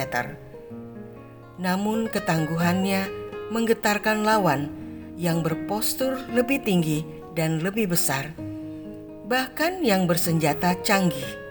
[1.56, 3.08] Namun ketangguhannya
[3.48, 4.68] menggetarkan lawan
[5.16, 7.00] yang berpostur lebih tinggi
[7.32, 8.36] dan lebih besar,
[9.24, 11.49] bahkan yang bersenjata canggih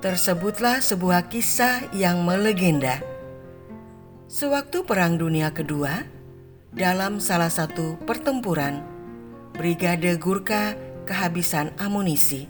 [0.00, 3.04] tersebutlah sebuah kisah yang melegenda.
[4.32, 6.08] Sewaktu Perang Dunia Kedua,
[6.72, 8.80] dalam salah satu pertempuran,
[9.52, 10.72] Brigade Gurkha
[11.04, 12.48] kehabisan amunisi.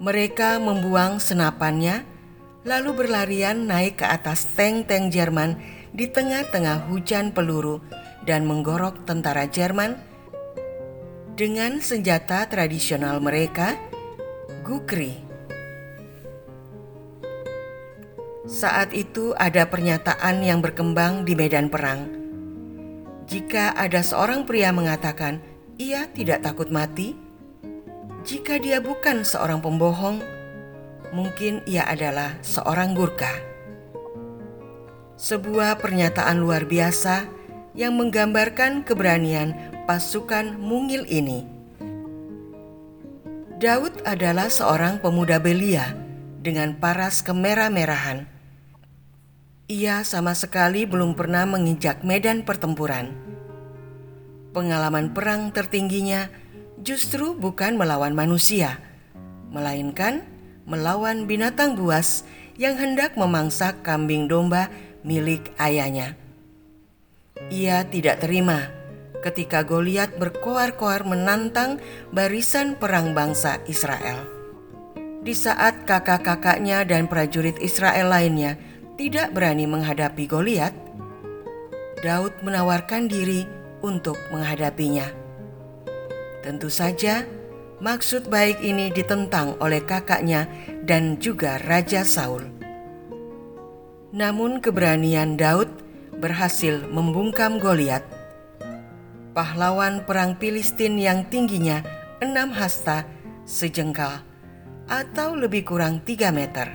[0.00, 2.08] Mereka membuang senapannya,
[2.64, 5.60] lalu berlarian naik ke atas tank-tank Jerman
[5.92, 7.84] di tengah-tengah hujan peluru
[8.24, 10.00] dan menggorok tentara Jerman
[11.36, 13.91] dengan senjata tradisional mereka
[14.62, 15.18] Gukri.
[18.46, 22.06] Saat itu ada pernyataan yang berkembang di medan perang.
[23.26, 25.42] Jika ada seorang pria mengatakan
[25.82, 27.18] ia tidak takut mati,
[28.22, 30.22] jika dia bukan seorang pembohong,
[31.10, 33.34] mungkin ia adalah seorang Gurkha.
[35.18, 37.26] Sebuah pernyataan luar biasa
[37.74, 39.58] yang menggambarkan keberanian
[39.90, 41.61] pasukan mungil ini
[43.62, 45.94] Daud adalah seorang pemuda belia
[46.42, 48.26] dengan paras kemerah-merahan.
[49.70, 53.14] Ia sama sekali belum pernah menginjak medan pertempuran.
[54.50, 56.26] Pengalaman perang tertingginya
[56.82, 58.82] justru bukan melawan manusia,
[59.54, 60.26] melainkan
[60.66, 62.26] melawan binatang buas
[62.58, 64.74] yang hendak memangsa kambing domba
[65.06, 66.18] milik ayahnya.
[67.46, 68.81] Ia tidak terima
[69.22, 71.78] ketika Goliat berkoar-koar menantang
[72.10, 74.26] barisan perang bangsa Israel.
[75.22, 78.58] Di saat kakak-kakaknya dan prajurit Israel lainnya
[78.98, 80.74] tidak berani menghadapi Goliat,
[82.02, 83.46] Daud menawarkan diri
[83.86, 85.06] untuk menghadapinya.
[86.42, 87.22] Tentu saja,
[87.78, 90.50] maksud baik ini ditentang oleh kakaknya
[90.82, 92.42] dan juga Raja Saul.
[94.10, 95.70] Namun keberanian Daud
[96.18, 98.02] berhasil membungkam Goliat
[99.32, 101.80] pahlawan perang Filistin yang tingginya
[102.20, 103.08] enam hasta
[103.48, 104.20] sejengkal
[104.86, 106.68] atau lebih kurang tiga meter.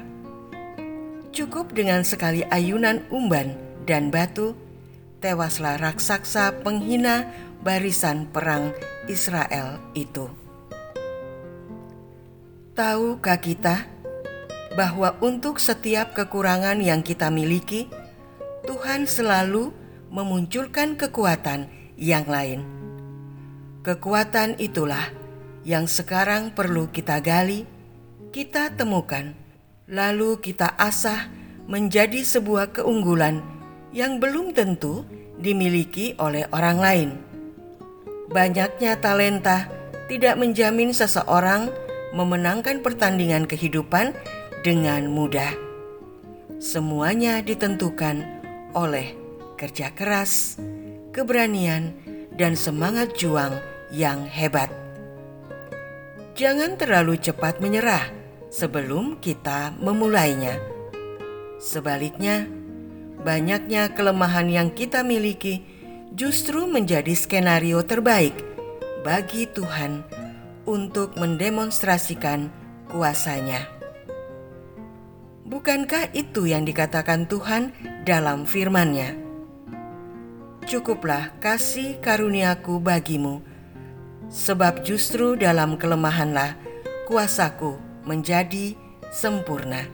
[1.29, 3.53] Cukup dengan sekali ayunan umban
[3.85, 4.57] dan batu,
[5.21, 7.29] tewaslah raksasa penghina
[7.61, 8.73] barisan perang
[9.05, 10.25] Israel itu.
[12.73, 13.85] Tahukah kita
[14.77, 17.89] bahwa untuk setiap kekurangan yang kita miliki,
[18.65, 19.73] Tuhan selalu
[20.13, 22.61] memunculkan kekuatan yang lain.
[23.81, 25.11] Kekuatan itulah
[25.67, 27.65] yang sekarang perlu kita gali,
[28.31, 29.35] kita temukan,
[29.89, 31.27] lalu kita asah
[31.67, 33.43] menjadi sebuah keunggulan
[33.91, 35.03] yang belum tentu
[35.41, 37.09] dimiliki oleh orang lain.
[38.31, 39.67] Banyaknya talenta
[40.07, 41.71] tidak menjamin seseorang
[42.15, 44.15] memenangkan pertandingan kehidupan
[44.63, 45.51] dengan mudah.
[46.57, 48.23] Semuanya ditentukan
[48.75, 49.15] oleh
[49.55, 50.57] kerja keras,
[51.17, 51.97] keberanian,
[52.37, 53.57] dan semangat juang
[53.89, 54.69] yang hebat.
[56.37, 58.13] Jangan terlalu cepat menyerah
[58.53, 60.61] sebelum kita memulainya.
[61.57, 62.45] Sebaliknya,
[63.25, 65.65] banyaknya kelemahan yang kita miliki
[66.13, 68.37] justru menjadi skenario terbaik
[69.01, 70.05] bagi Tuhan
[70.69, 72.53] untuk mendemonstrasikan
[72.93, 73.65] kuasanya.
[75.47, 77.73] Bukankah itu yang dikatakan Tuhan
[78.05, 79.26] dalam firman-Nya?
[80.67, 83.39] Cukuplah kasih karuniaku bagimu,
[84.27, 86.59] sebab justru dalam kelemahanlah
[87.07, 88.75] kuasaku menjadi
[89.07, 89.87] sempurna.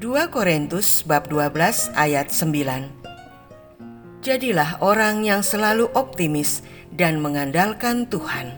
[0.00, 8.56] 2 Korintus bab 12 ayat 9 Jadilah orang yang selalu optimis dan mengandalkan Tuhan.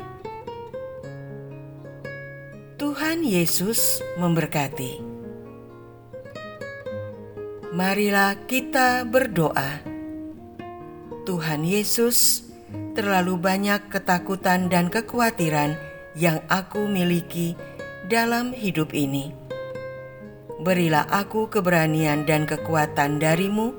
[2.78, 5.02] Tuhan Yesus memberkati.
[7.74, 9.95] Marilah kita berdoa.
[11.26, 12.46] Tuhan Yesus,
[12.94, 15.74] terlalu banyak ketakutan dan kekhawatiran
[16.14, 17.58] yang aku miliki
[18.06, 19.34] dalam hidup ini.
[20.62, 23.74] Berilah aku keberanian dan kekuatan darimu,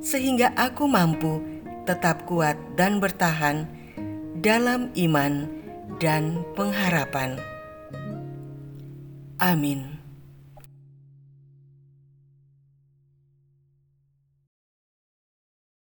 [0.00, 1.44] sehingga aku mampu
[1.84, 3.68] tetap kuat dan bertahan
[4.40, 5.46] dalam iman
[6.00, 7.38] dan pengharapan.
[9.38, 9.97] Amin.